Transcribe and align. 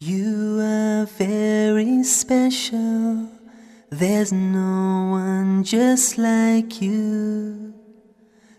You 0.00 0.60
are 0.60 1.06
very 1.06 2.04
special. 2.04 3.28
There's 3.90 4.30
no 4.30 5.10
one 5.10 5.64
just 5.64 6.16
like 6.16 6.80
you. 6.80 7.74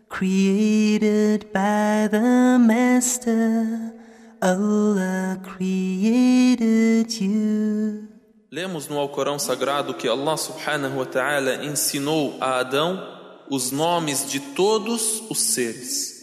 Created 0.09 1.45
by 1.53 2.09
the 2.11 2.59
Master, 2.59 3.93
Allah 4.41 5.39
created 5.41 7.09
you. 7.21 8.09
Lemos 8.51 8.89
no 8.89 8.99
Alcorão 8.99 9.39
Sagrado 9.39 9.93
que 9.93 10.09
Allah 10.09 10.35
subhanahu 10.35 10.97
wa 10.97 11.05
ta'ala 11.05 11.63
ensinou 11.63 12.35
a 12.41 12.59
Adão 12.59 13.01
os 13.49 13.71
nomes 13.71 14.29
de 14.29 14.41
todos 14.41 15.23
os 15.29 15.39
seres, 15.39 16.21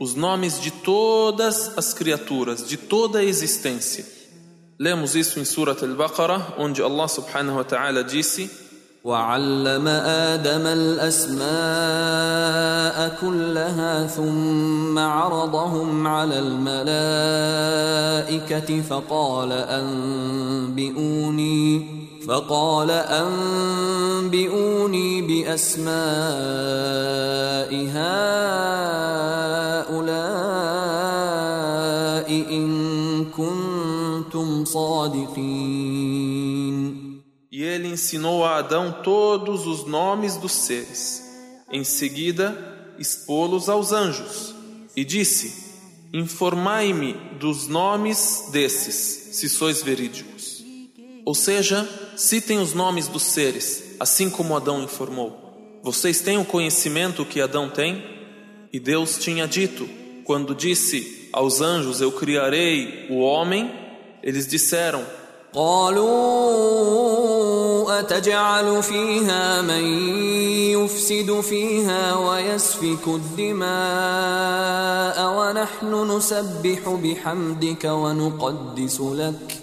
os 0.00 0.14
nomes 0.14 0.58
de 0.58 0.70
todas 0.70 1.76
as 1.76 1.92
criaturas, 1.92 2.66
de 2.66 2.78
toda 2.78 3.18
a 3.18 3.24
existência. 3.24 4.13
Lemos 4.78 5.14
isso 5.14 5.38
Al-Baqarah, 5.38 6.54
onde 6.58 6.82
Allah 6.82 7.08
subhanahu 7.08 7.56
wa 7.56 7.64
ta'ala 7.64 8.02
disse: 8.02 8.64
وعلم 9.04 9.88
آدم 10.32 10.66
الأسماء 10.66 11.44
كلها 13.20 14.06
ثم 14.06 14.98
عرضهم 14.98 16.06
على 16.06 16.38
الملائكة 16.38 16.82
فقال 18.82 19.52
أنبئوني 20.32 21.54
فقال 22.28 22.90
أنبئوني 24.24 25.22
بأسماء 25.22 25.94
هؤلاء 27.94 29.04
E 37.50 37.62
ele 37.62 37.88
ensinou 37.88 38.44
a 38.44 38.58
Adão 38.58 39.00
todos 39.02 39.66
os 39.66 39.86
nomes 39.86 40.36
dos 40.36 40.52
seres. 40.52 41.22
Em 41.70 41.84
seguida, 41.84 42.94
expô-los 42.98 43.68
aos 43.68 43.92
anjos. 43.92 44.54
E 44.96 45.04
disse: 45.04 45.64
Informai-me 46.12 47.14
dos 47.38 47.66
nomes 47.66 48.48
desses, 48.52 49.36
se 49.36 49.48
sois 49.48 49.82
verídicos. 49.82 50.64
Ou 51.24 51.34
seja, 51.34 51.88
citem 52.16 52.58
os 52.58 52.74
nomes 52.74 53.08
dos 53.08 53.22
seres, 53.22 53.96
assim 53.98 54.28
como 54.28 54.56
Adão 54.56 54.82
informou. 54.82 55.80
Vocês 55.82 56.20
têm 56.20 56.38
o 56.38 56.44
conhecimento 56.44 57.24
que 57.24 57.40
Adão 57.40 57.68
tem? 57.68 58.02
E 58.72 58.78
Deus 58.78 59.18
tinha 59.18 59.46
dito, 59.46 59.88
quando 60.24 60.54
disse 60.54 61.28
aos 61.32 61.60
anjos: 61.60 62.00
Eu 62.00 62.12
criarei 62.12 63.06
o 63.10 63.18
homem, 63.18 63.70
eles 64.23 64.47
disseram: 64.47 65.03
قالوا 65.53 66.99
أتجعل 67.99 68.83
فيها 68.83 69.61
من 69.61 69.83
يفسد 70.77 71.39
فيها 71.41 72.15
ويسفك 72.15 73.07
الدماء 73.07 73.67
ونحن 75.37 76.11
نسبح 76.11 76.89
بحمدك 77.03 77.85
ونقدس 77.85 79.01
لك 79.01 79.61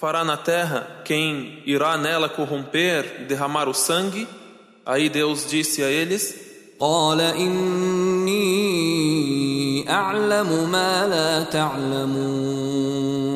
Fará 0.00 0.24
na 0.24 0.36
terra 0.38 1.02
quem 1.04 1.62
irá 1.66 1.98
nela 1.98 2.28
corromper 2.28 3.20
e 3.20 3.24
derramar 3.24 3.68
o 3.68 3.74
sangue? 3.74 4.26
Aí 4.86 5.10
Deus 5.10 5.46
disse 5.46 5.82
a 5.82 5.90
eles: 5.90 6.34
قال 6.80 7.20
إني 7.20 8.40
أعلم 9.90 10.70
ما 10.72 11.06
لا 11.06 11.44
تعلمون 11.44 13.33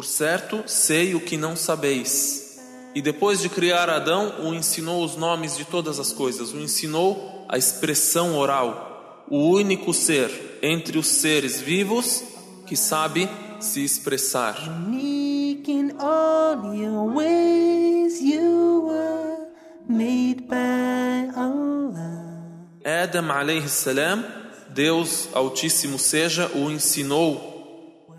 por 0.00 0.06
certo, 0.06 0.64
sei 0.66 1.14
o 1.14 1.20
que 1.20 1.36
não 1.36 1.54
sabeis. 1.54 2.58
E 2.94 3.02
depois 3.02 3.38
de 3.38 3.50
criar 3.50 3.90
Adão, 3.90 4.46
o 4.46 4.54
ensinou 4.54 5.04
os 5.04 5.14
nomes 5.14 5.58
de 5.58 5.66
todas 5.66 6.00
as 6.00 6.10
coisas, 6.10 6.54
o 6.54 6.58
ensinou 6.58 7.44
a 7.46 7.58
expressão 7.58 8.34
oral, 8.34 9.26
o 9.28 9.50
único 9.50 9.92
ser 9.92 10.58
entre 10.62 10.96
os 10.96 11.06
seres 11.06 11.60
vivos 11.60 12.24
que 12.66 12.74
sabe 12.76 13.28
se 13.60 13.84
expressar. 13.84 14.56
Unique 14.86 15.70
in 15.70 15.92
all 15.98 16.74
your 16.74 17.12
ways, 17.14 18.22
you 18.22 18.86
were 18.86 19.48
made 19.86 20.44
by 20.48 21.30
Allah. 21.36 22.40
Adam 22.82 23.30
alayhi 23.30 23.68
salam, 23.68 24.24
Deus 24.70 25.28
Altíssimo 25.34 25.98
seja, 25.98 26.50
o 26.54 26.70
ensinou 26.70 27.49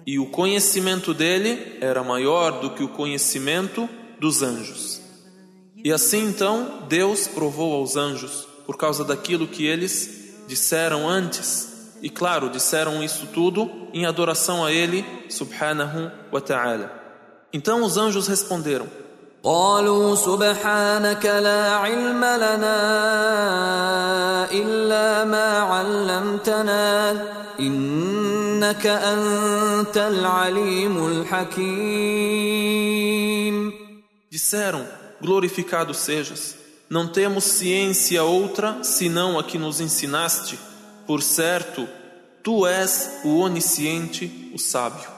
e 0.06 0.19
o 0.19 0.25
conhecimento 0.25 1.13
dele 1.13 1.78
era 1.79 2.03
maior 2.03 2.59
do 2.59 2.72
que 2.72 2.84
o 2.84 2.89
conhecimento 2.89 3.89
dos 4.19 4.41
anjos. 4.41 5.01
E 5.84 5.91
assim 5.91 6.25
então 6.25 6.85
Deus 6.88 7.28
provou 7.28 7.73
aos 7.75 7.95
anjos 7.95 8.47
por 8.66 8.78
causa 8.78 9.03
daquilo 9.03 9.47
que 9.47 9.66
eles 9.66 10.35
disseram 10.47 11.09
antes. 11.09 11.97
E 12.01 12.09
claro, 12.09 12.50
disseram 12.50 13.03
isso 13.03 13.28
tudo 13.28 13.69
em 13.94 14.06
adoração 14.06 14.66
a 14.66 14.72
ele, 14.72 15.06
subhanahu 15.29 16.12
wa 16.31 16.41
ta'ala. 16.41 16.91
Então 17.53 17.83
os 17.83 17.97
anjos 17.97 18.28
responderam: 18.28 18.88
قالوا 19.44 20.14
سبحانك 20.14 21.26
لا 21.26 21.70
علم 21.75 22.25
لنا 22.25 22.81
إلا 24.53 25.25
ما 25.25 25.59
علمتنا 25.59 27.12
إنك 27.60 28.87
أنت 28.87 29.97
العليم 29.97 31.06
الحكيم 31.06 32.66
Disseram: 34.31 34.84
Glorificado 35.20 35.94
sejas. 35.94 36.56
Não 36.91 37.09
temos 37.09 37.44
ciência 37.44 38.22
outra 38.22 38.82
senão 38.82 39.38
a 39.38 39.44
que 39.44 39.59
nos 39.59 39.81
ensinaste. 39.81 40.59
Por 41.06 41.22
certo, 41.22 41.88
tu 42.42 42.66
és 42.66 43.20
o 43.25 43.38
onisciente, 43.38 44.50
o 44.54 44.59
sábio. 44.59 45.09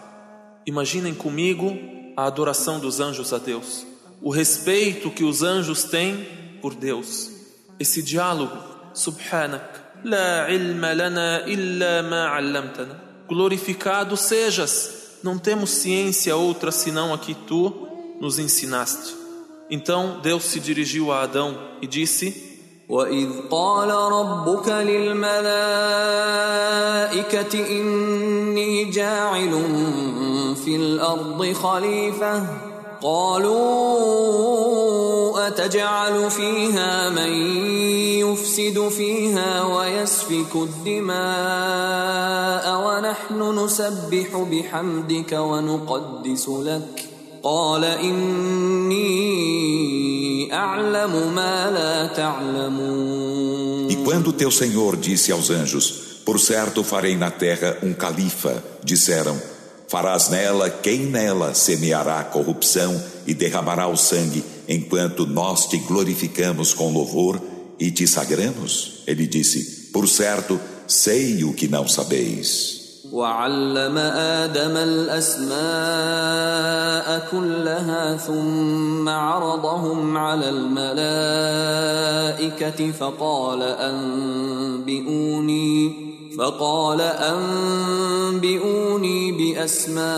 Imaginem 0.67 1.15
comigo 1.15 1.77
a 2.17 2.27
adoração 2.27 2.79
dos 2.79 3.01
anjos 3.01 3.33
a 3.33 3.39
Deus, 3.39 3.87
o 4.23 4.31
respeito 4.31 5.11
que 5.11 5.25
os 5.25 5.43
anjos 5.43 5.85
têm 5.85 6.27
por 6.61 6.75
Deus. 6.75 7.31
Esse 7.79 8.03
diálogo, 8.03 8.57
subhanak, 8.95 9.65
la 10.05 10.51
ilma 10.51 10.93
lana 10.93 11.45
illa 11.47 12.03
ma 12.03 12.29
'allamtana. 12.29 13.01
Glorificado 13.29 14.17
sejas. 14.17 15.19
Não 15.23 15.39
temos 15.39 15.71
ciência 15.71 16.37
outra 16.37 16.71
senão 16.71 17.13
a 17.13 17.19
que 17.19 17.35
tu 17.35 17.89
nos 18.21 18.39
ensinaste. 18.39 19.17
Então 19.71 20.21
Deus 20.23 20.45
se 20.45 20.61
dirigiu 20.61 21.13
a 21.13 21.23
Adão 21.23 21.57
e 21.83 21.87
disse: 21.87 22.49
وإذ 22.89 23.29
قال 23.51 23.91
ربك 23.91 24.69
للملائكة 24.69 25.39
إني 27.71 28.85
جاعل 28.85 29.51
في 30.65 30.77
الأرض 30.77 31.53
خليفة 31.53 32.47
قالوا 33.03 34.69
أتجعل 35.47 36.31
فيها 36.31 37.11
من 37.11 37.33
يفسد 38.19 38.89
فيها 38.89 39.63
ويسفك 39.63 40.55
الدماء 40.55 41.17
ونحن 42.85 43.65
نسبح 43.65 44.47
بحمدك 44.51 45.33
ونقدس 45.33 46.49
لك 46.49 47.05
قال 47.43 47.85
إني 47.85 49.09
أعلم 50.55 51.35
ما 51.35 51.71
لا 51.71 52.07
تعلمون 52.07 53.89
E 53.91 53.97
quando 54.05 54.33
teu 54.33 54.51
Senhor 54.51 54.97
disse 54.97 55.33
aos 55.33 55.51
anjos: 55.51 55.87
Por 56.27 56.39
certo 56.39 56.85
farei 56.85 57.17
na 57.17 57.31
terra 57.31 57.79
um 57.83 57.95
califa, 57.95 58.63
disseram: 58.85 59.41
Farás 59.93 60.29
nela 60.29 60.69
quem 60.69 61.07
nela 61.07 61.55
semeará 61.55 62.21
a 62.21 62.25
corrupção 62.25 63.03
e 63.27 63.33
derramará 63.33 63.89
o 63.89 63.97
sangue, 63.97 64.45
enquanto 64.69 65.27
nós 65.27 65.67
te 65.67 65.79
glorificamos 65.79 66.75
com 66.75 66.93
louvor 66.93 67.41
e 67.81 67.91
te 67.91 68.07
sagramos? 68.07 69.03
Ele 69.07 69.27
disse: 69.27 69.91
Por 69.93 70.07
certo, 70.07 70.61
sei 70.87 71.43
o 71.45 71.55
que 71.55 71.69
não 71.69 71.89
sabeis. 71.89 72.79
وعلم 73.13 73.99
آدم 73.99 74.77
الأسماء 74.77 75.59
كلها 77.31 78.17
ثم 78.17 79.09
عرضهم 79.09 80.17
على 80.17 80.49
الملائكة 80.49 81.43
فقال 82.93 83.63
أنبئوني 84.83 85.29
فقال 86.39 87.01
أنبئوني 88.31 89.33
بأسماء 89.33 90.09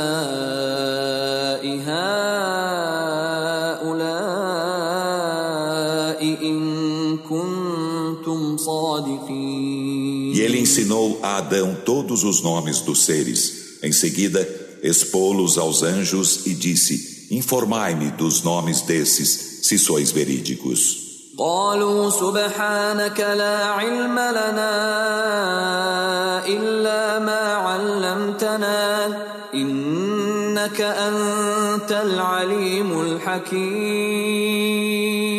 هؤلاء 1.87 3.01
إن 6.43 7.19
كنتم 7.19 8.57
صادقين 8.57 10.35
E 10.35 10.41
ele 10.43 10.61
ensinou 10.61 11.19
a 11.23 11.37
Adão 11.37 11.77
todos 11.85 12.25
os 12.25 12.41
nomes 12.41 12.81
dos 12.81 13.05
seres. 13.05 13.79
Em 13.83 13.93
seguida, 13.93 14.49
expô-los 14.83 15.59
aos 15.59 15.83
anjos 15.83 16.47
e 16.47 16.55
disse: 16.55 17.27
Informai-me 17.31 18.11
dos 18.13 18.43
nomes 18.43 18.81
desses, 18.83 19.61
se 19.63 19.79
sois 19.79 20.11
verídicos. 20.13 21.04
قالوا 21.39 22.11
سبحانك 22.11 23.21
لا 23.21 23.65
علم 23.65 24.19
لنا 24.19 24.77
إلا 26.47 27.19
ما 27.19 27.55
علمتنا 27.55 29.07
إنك 29.55 30.81
أنت 30.81 31.93
العليم 31.93 33.01
الحكيم 33.01 34.51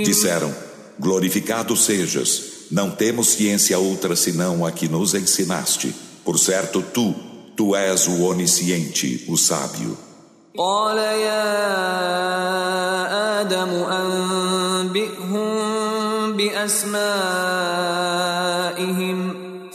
Disseram: 0.03 0.51
Glorificado 0.99 1.75
sejas, 1.75 2.67
não 2.71 2.91
temos 2.91 3.27
ciência 3.27 3.77
outra 3.79 4.15
senão 4.15 4.65
a 4.65 4.71
que 4.71 4.87
nos 4.87 5.13
ensinaste. 5.13 5.93
Por 6.25 6.39
certo, 6.39 6.81
tu, 6.81 7.13
tu 7.55 7.75
és 7.75 8.07
o 8.07 8.23
onisciente, 8.23 9.25
o 9.27 9.37
sábio. 9.37 9.97
قال 10.57 10.97
يا 10.97 11.71
آدم 13.41 13.69
أنبئهم 13.69 15.35
بأسمائهم 16.46 18.26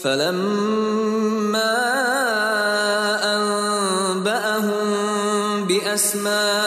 فلما 0.04 1.78
أنبأهم 3.36 4.88
بأسمائهم 5.68 6.62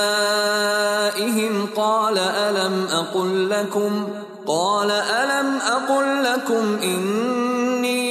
قال 1.76 2.18
ألم 2.18 2.86
أقل 2.92 3.50
لكم 3.50 4.08
قال 4.46 4.90
ألم 4.90 5.58
أقل 5.66 6.24
لكم 6.24 6.78
إني 6.82 8.04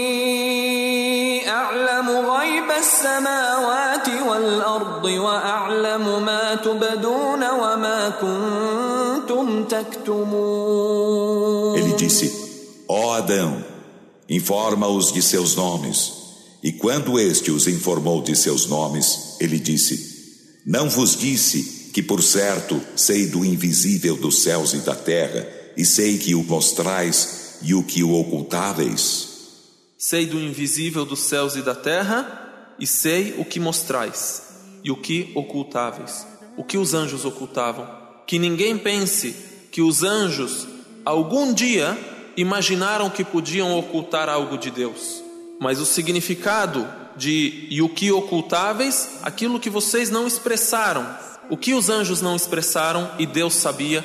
أعلم 1.50 2.10
غيب 2.10 2.72
السماوات 2.80 4.08
والأرض 4.30 5.06
وأعلم 5.06 6.24
ما 6.26 6.56
تبدون 6.56 7.50
وما 7.50 8.12
كنتم 8.22 9.64
تكتمون 9.64 11.13
Ó 12.96 13.12
Adão, 13.12 13.66
informa-os 14.30 15.12
de 15.12 15.20
seus 15.20 15.56
nomes. 15.56 16.14
E 16.62 16.72
quando 16.72 17.20
este 17.20 17.50
os 17.50 17.66
informou 17.66 18.22
de 18.22 18.36
seus 18.36 18.68
nomes, 18.68 19.36
ele 19.40 19.58
disse: 19.58 20.62
Não 20.64 20.88
vos 20.88 21.18
disse 21.18 21.90
que, 21.92 22.04
por 22.04 22.22
certo, 22.22 22.80
sei 22.96 23.26
do 23.26 23.44
invisível 23.44 24.16
dos 24.16 24.44
céus 24.44 24.74
e 24.74 24.78
da 24.78 24.94
terra, 24.94 25.44
e 25.76 25.84
sei 25.84 26.20
que 26.20 26.36
o 26.36 26.44
mostrais 26.44 27.56
e 27.64 27.74
o 27.74 27.82
que 27.84 28.04
o 28.04 28.14
ocultáveis? 28.14 29.30
Sei 29.98 30.28
do 30.28 30.40
invisível 30.40 31.04
dos 31.04 31.22
céus 31.22 31.56
e 31.56 31.64
da 31.64 31.74
terra, 31.74 32.76
e 32.78 32.86
sei 32.86 33.34
o 33.40 33.44
que 33.44 33.60
mostrais, 33.60 34.44
e 34.84 34.92
o 34.92 34.98
que 34.98 35.32
ocultáveis, 35.34 36.28
o 36.56 36.64
que 36.64 36.78
os 36.78 36.94
anjos 36.94 37.26
ocultavam. 37.26 37.88
Que 38.28 38.38
ninguém 38.38 38.78
pense 38.78 39.36
que 39.72 39.82
os 39.82 40.04
anjos, 40.04 40.68
algum 41.04 41.52
dia, 41.52 42.13
imaginaram 42.36 43.10
que 43.10 43.24
podiam 43.24 43.78
ocultar 43.78 44.30
algo 44.30 44.58
de 44.58 44.72
Deus. 44.72 45.24
Mas 45.60 45.80
o 45.80 45.86
significado 45.86 46.88
de 47.16 47.68
e 47.70 47.82
o 47.82 47.90
que 47.90 48.12
ocultáveis, 48.12 49.20
aquilo 49.22 49.60
que 49.60 49.70
vocês 49.70 50.10
não 50.10 50.26
expressaram, 50.26 51.08
o 51.50 51.58
que 51.58 51.74
os 51.74 51.90
anjos 51.90 52.22
não 52.22 52.36
expressaram 52.36 53.10
e 53.20 53.26
Deus 53.26 53.54
sabia, 53.54 54.04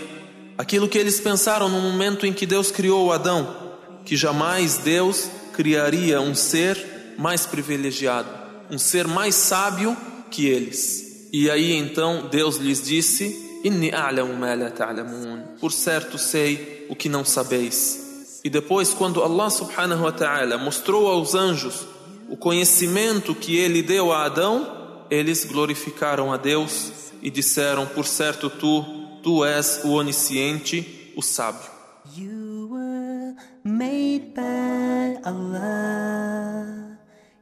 aquilo 0.57 0.89
que 0.89 0.99
eles 0.99 1.21
pensaram 1.21 1.69
no 1.69 1.81
momento 1.81 2.27
em 2.27 2.33
que 2.33 2.47
Deus 2.47 2.71
criou 2.71 3.13
Adão, 3.13 3.77
que 4.05 4.17
jamais 4.17 4.79
Deus 4.79 5.29
criaria 5.53 6.21
um 6.21 6.35
ser 6.35 7.15
mais 7.19 7.47
privilegiado, 7.47 8.29
um 8.71 8.79
ser 8.79 9.07
mais 9.09 9.35
sábio 9.35 9.97
que 10.31 10.47
eles. 10.47 11.29
E 11.33 11.51
aí 11.51 11.73
então 11.73 12.29
Deus 12.31 12.57
lhes 12.57 12.83
disse: 12.83 13.61
Inni 13.65 13.93
a'lamu 13.93 14.39
ta'lamun. 14.77 15.57
Por 15.61 15.73
certo 15.73 16.17
sei 16.17 16.87
o 16.89 16.97
que 16.97 17.09
não 17.09 17.25
sabeis. 17.25 18.08
E 18.45 18.51
depois 18.51 18.95
quando 18.95 19.23
Allah 19.23 19.51
subhanahu 19.51 20.05
wa 20.05 20.13
ta'ala 20.13 20.57
mostrou 20.59 21.09
aos 21.09 21.35
anjos 21.35 21.87
o 22.29 22.37
conhecimento 22.37 23.35
que 23.35 23.57
ele 23.57 23.83
deu 23.83 24.13
a 24.13 24.25
Adão, 24.25 25.05
eles 25.11 25.45
glorificaram 25.45 26.33
a 26.33 26.37
Deus 26.37 27.13
e 27.23 27.31
disseram: 27.31 27.87
Por 27.87 28.07
certo 28.07 28.49
tu, 28.51 28.85
tu 29.23 29.45
és 29.45 29.81
o 29.85 29.93
onisciente, 29.93 31.13
o 31.17 31.23
sábio. 31.23 31.79
You 32.17 32.69
were 32.71 33.35
made 33.65 34.33
by 34.35 35.19
Allah. 35.25 36.99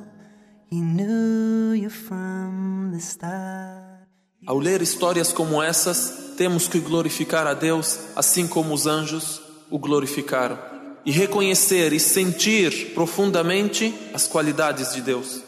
Ao 4.46 4.58
ler 4.58 4.82
histórias 4.82 5.32
como 5.32 5.62
essas, 5.62 6.34
temos 6.38 6.68
que 6.68 6.80
glorificar 6.80 7.46
a 7.46 7.54
Deus 7.54 8.00
assim 8.16 8.48
como 8.48 8.74
os 8.74 8.88
anjos 8.88 9.42
o 9.70 9.78
glorificaram 9.78 10.58
e 11.06 11.12
reconhecer 11.12 11.94
e 11.94 12.00
sentir 12.00 12.94
profundamente 12.94 13.94
as 14.14 14.28
qualidades 14.28 14.94
de 14.94 15.02
Deus. 15.02 15.42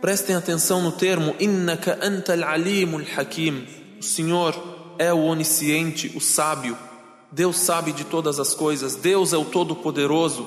Prestem 0.00 0.34
atenção 0.34 0.82
no 0.82 0.92
termo 0.92 1.36
Innaka 1.38 1.98
antal 2.02 2.42
alimul 2.42 3.04
hakim. 3.16 3.66
O 4.00 4.02
Senhor 4.02 4.54
é 4.98 5.12
o 5.12 5.22
onisciente, 5.24 6.12
o 6.16 6.20
sábio. 6.20 6.76
Deus 7.30 7.58
sabe 7.58 7.92
de 7.92 8.04
todas 8.04 8.40
as 8.40 8.54
coisas. 8.54 8.96
Deus 8.96 9.32
é 9.32 9.36
o 9.36 9.44
todo-poderoso. 9.44 10.46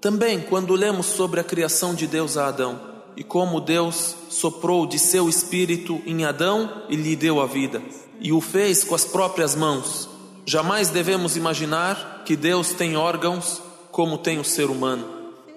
Também 0.00 0.40
quando 0.40 0.74
lemos 0.74 1.06
sobre 1.06 1.40
a 1.40 1.44
criação 1.44 1.94
de 1.94 2.06
Deus 2.06 2.36
a 2.38 2.48
Adão 2.48 2.89
e 3.16 3.24
como 3.24 3.60
Deus 3.60 4.14
soprou 4.28 4.86
de 4.86 4.98
seu 4.98 5.28
espírito 5.28 6.00
em 6.06 6.24
Adão 6.24 6.84
e 6.88 6.96
lhe 6.96 7.16
deu 7.16 7.40
a 7.40 7.46
vida 7.46 7.82
e 8.20 8.32
o 8.32 8.40
fez 8.40 8.84
com 8.84 8.94
as 8.94 9.04
próprias 9.04 9.54
mãos. 9.54 10.08
Jamais 10.44 10.90
devemos 10.90 11.36
imaginar 11.36 12.22
que 12.24 12.36
Deus 12.36 12.72
tem 12.72 12.96
órgãos 12.96 13.62
como 13.90 14.18
tem 14.18 14.38
o 14.38 14.44
ser 14.44 14.66
humano, 14.66 15.04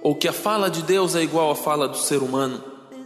ou 0.01 0.15
que 0.15 0.27
a 0.27 0.33
fala 0.33 0.69
de 0.69 0.81
Deus 0.81 1.15
é 1.15 1.21
igual 1.21 1.51
à 1.51 1.55
fala 1.55 1.88
do 1.88 1.97
ser 1.97 2.23
humano, 2.23 2.63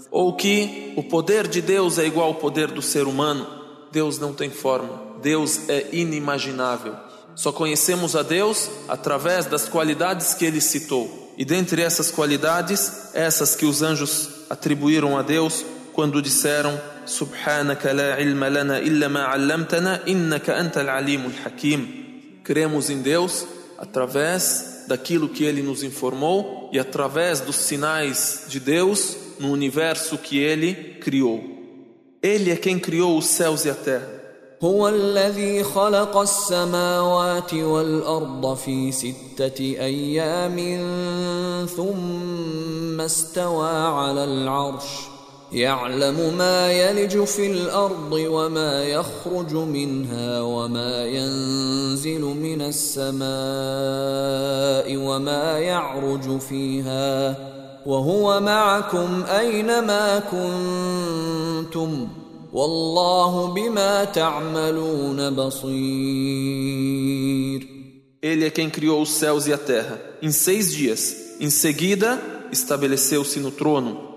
ou 0.09 0.33
que 0.33 0.93
o 0.95 1.03
poder 1.03 1.47
de 1.47 1.61
Deus 1.61 1.97
é 1.97 2.05
igual 2.05 2.27
ao 2.29 2.35
poder 2.35 2.71
do 2.71 2.81
ser 2.81 3.07
humano. 3.07 3.45
Deus 3.91 4.19
não 4.19 4.33
tem 4.33 4.49
forma, 4.49 5.01
Deus 5.21 5.67
é 5.67 5.87
inimaginável. 5.91 6.95
Só 7.35 7.51
conhecemos 7.51 8.15
a 8.15 8.23
Deus 8.23 8.69
através 8.87 9.45
das 9.45 9.67
qualidades 9.67 10.33
que 10.33 10.45
ele 10.45 10.61
citou. 10.61 11.33
E 11.37 11.45
dentre 11.45 11.81
essas 11.83 12.09
qualidades, 12.09 13.13
essas 13.13 13.55
que 13.55 13.65
os 13.65 13.81
anjos 13.81 14.36
atribuíram 14.49 15.17
a 15.17 15.21
Deus 15.21 15.65
quando 15.93 16.21
disseram: 16.21 16.79
Subhanaka 17.05 17.93
la 17.93 18.19
ilma 18.21 18.49
lana 18.49 18.79
illa 18.79 19.09
ma 19.09 19.25
'allamtana 19.25 20.01
innaka 20.05 20.55
antal 20.55 20.89
alimul 20.89 21.33
hakim. 21.43 22.41
Cremos 22.43 22.89
em 22.89 23.01
Deus 23.01 23.45
através 23.77 24.85
daquilo 24.87 25.29
que 25.29 25.43
ele 25.43 25.61
nos 25.61 25.83
informou 25.83 26.69
e 26.71 26.79
através 26.79 27.41
dos 27.41 27.55
sinais 27.55 28.45
de 28.47 28.59
Deus 28.59 29.17
no 29.39 29.51
universo 29.51 30.17
que 30.17 30.37
ele 30.37 30.73
criou. 31.01 31.43
Ele 32.21 32.51
é 32.51 32.55
quem 32.55 32.79
criou 32.79 33.17
os 33.17 33.27
céus 33.27 33.65
e 33.65 33.69
a 33.69 33.75
terra. 33.75 34.16
هو 34.63 34.89
الذي 34.89 35.63
خلق 35.63 36.17
السماوات 36.17 37.53
والأرض 37.53 38.55
في 38.55 38.91
ستة 38.91 39.59
أيام 39.59 40.57
ثم 41.77 43.01
استوى 43.01 43.69
على 43.69 44.23
العرش. 44.23 44.83
يعلم 45.51 46.37
ما 46.37 46.71
يلج 46.71 47.23
في 47.23 47.51
الأرض 47.51 48.11
وما 48.11 48.83
يخرج 48.83 49.53
منها 49.53 50.41
وما 50.41 51.05
ينزل 51.05 52.21
من 52.21 52.61
السماء 52.61 53.27
وما 54.97 55.59
يعرج 55.59 56.39
فيها. 56.39 57.35
وهو 57.85 58.39
معكم 58.39 59.23
أينما 59.39 60.19
كنتم. 60.19 62.07
والله 62.56 63.54
بما 63.54 64.04
تعملون 64.04 65.30
بصير 65.30 66.92
Ele 68.22 68.44
é 68.44 68.50
quem 68.50 68.70
criou 68.70 69.02
os 69.02 69.10
céus 69.14 69.48
e 69.48 69.52
a 69.52 69.58
terra 69.58 70.00
em 70.22 70.30
seis 70.30 70.72
dias. 70.72 71.16
Em 71.40 71.50
seguida, 71.50 72.22
estabeleceu-se 72.52 73.40
no 73.40 73.50
trono. 73.50 74.12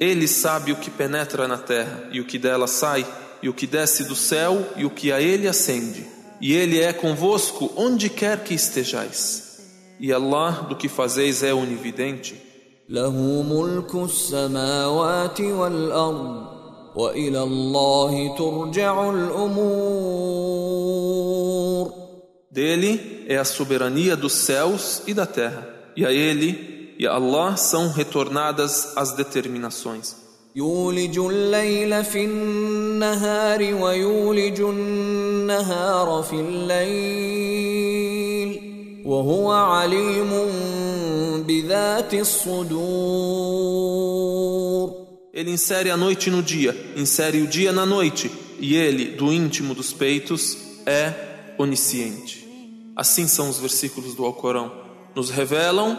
Ele 0.00 0.26
sabe 0.26 0.72
o 0.72 0.76
que 0.76 0.90
penetra 0.90 1.46
na 1.46 1.58
terra 1.58 2.08
e 2.10 2.18
o 2.18 2.24
que 2.24 2.38
dela 2.38 2.66
sai, 2.66 3.06
e 3.42 3.50
o 3.50 3.52
que 3.52 3.66
desce 3.66 4.04
do 4.04 4.16
céu 4.16 4.66
e 4.74 4.86
o 4.86 4.90
que 4.90 5.12
a 5.12 5.20
ele 5.20 5.46
ascende. 5.46 6.06
E 6.40 6.54
ele 6.54 6.80
é 6.80 6.94
convosco 6.94 7.70
onde 7.76 8.08
quer 8.08 8.42
que 8.42 8.54
estejais. 8.54 9.60
E 10.00 10.10
Allah 10.12 10.66
do 10.68 10.74
que 10.74 10.88
fazeis 10.88 11.42
é 11.42 11.52
onividente. 11.52 12.40
له 12.88 13.42
ملك 13.42 13.94
السماوات 13.94 15.40
والأرض 15.40 16.55
وإلى 16.97 17.43
الله 17.43 18.35
ترجع 18.37 19.09
الأمور. 19.09 20.47
Dele 22.51 23.25
é 23.27 23.37
a 23.37 23.45
soberania 23.45 24.15
dos 24.15 24.33
céus 24.33 25.03
e 25.05 25.13
da 25.13 25.27
terra, 25.27 25.69
e 25.95 26.03
a 26.03 26.11
Ele 26.11 26.95
e 26.97 27.05
a 27.05 27.13
Allah 27.13 27.55
são 27.55 27.91
retornadas 27.91 28.97
as 28.97 29.11
determinações. 29.11 30.15
يولج 30.55 31.19
الليل 31.19 32.03
في 32.03 32.25
النهار 32.25 33.73
ويولج 33.73 34.61
النهار 34.61 36.23
في 36.23 36.35
الليل. 36.35 37.97
وهو 39.05 39.51
عليم 39.51 40.29
بذات 41.47 42.13
الصدور. 42.13 42.77
Ele 45.37 45.51
insere 45.51 45.91
a 45.91 45.95
noite 45.95 46.31
no 46.31 46.41
dia, 46.41 46.75
insere 46.95 47.43
o 47.43 47.47
dia 47.47 47.71
na 47.71 47.85
noite, 47.85 48.31
e 48.59 48.75
ele, 48.75 49.05
do 49.05 49.31
íntimo 49.31 49.75
dos 49.75 49.93
peitos, 49.93 50.57
é 50.83 51.13
onisciente. 51.59 52.43
Assim 52.95 53.27
são 53.27 53.47
os 53.47 53.59
versículos 53.59 54.15
do 54.15 54.25
Alcorão. 54.25 54.71
Nos 55.13 55.29
revelam 55.29 55.95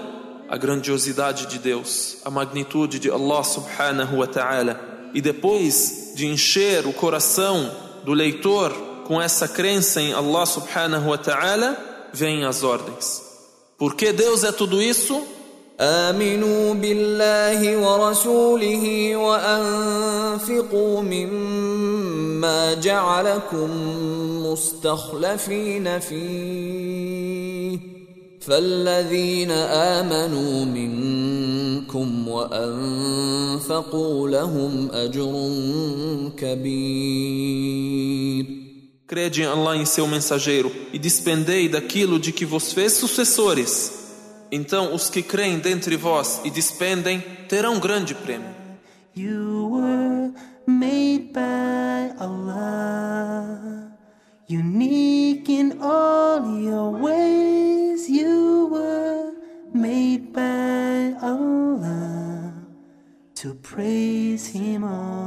a 0.48 0.56
grandiosidade 0.56 1.46
de 1.46 1.60
Deus, 1.60 2.16
a 2.24 2.30
magnitude 2.30 2.98
de 2.98 3.08
Allah 3.12 3.44
subhanahu 3.44 4.18
wa 4.18 4.26
ta'ala. 4.26 5.10
E 5.14 5.20
depois 5.20 6.14
de 6.16 6.26
encher 6.26 6.84
o 6.84 6.92
coração 6.92 7.72
do 8.04 8.12
leitor 8.12 8.72
com 9.06 9.22
essa 9.22 9.46
crença 9.46 10.02
em 10.02 10.14
Allah 10.14 10.46
subhanahu 10.46 11.10
wa 11.10 11.16
ta'ala, 11.16 12.10
vêm 12.12 12.44
as 12.44 12.64
ordens. 12.64 13.22
Por 13.78 13.94
que 13.94 14.12
Deus 14.12 14.42
é 14.42 14.50
tudo 14.50 14.82
isso? 14.82 15.24
آمنوا 15.80 16.74
بالله 16.74 17.76
ورسوله 17.76 19.16
وأنفقوا 19.16 21.02
مما 21.02 22.74
جعلكم 22.74 23.70
مستخلفين 24.46 25.98
فيه 25.98 27.78
فالذين 28.40 29.50
آمنوا 29.50 30.64
منكم 30.64 32.28
وأنفقوا 32.28 34.28
لهم 34.28 34.88
أجر 34.92 35.50
كبير 36.36 37.88
Crede 39.08 39.40
em 39.40 39.46
Allah 39.46 39.74
em 39.74 39.86
seu 39.86 40.06
mensageiro 40.06 40.70
e 40.92 40.98
despendei 40.98 41.66
daquilo 41.66 42.18
de 42.18 42.30
que 42.30 42.44
vos 42.44 42.74
fez 42.74 42.92
sucessores. 42.92 44.07
Então 44.50 44.94
os 44.94 45.10
que 45.10 45.22
creem 45.22 45.58
dentre 45.58 45.96
vós 45.96 46.40
e 46.44 46.50
despendem 46.50 47.20
terão 47.48 47.78
grande 47.78 48.14
prêmio. 48.14 48.54
You 49.14 49.70
were 49.72 50.32
made 50.66 51.32
by 51.32 52.14
Allah, 52.18 53.92
unique 54.48 55.52
in 55.52 55.80
all 55.82 56.60
your 56.60 56.92
ways. 57.00 58.08
You 58.08 58.68
were 58.70 59.32
made 59.74 60.32
by 60.32 61.16
Allah 61.20 62.54
to 63.36 63.54
praise 63.56 64.46
Him 64.46 64.84
on. 64.84 65.18